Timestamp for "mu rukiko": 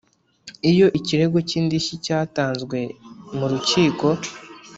3.37-4.07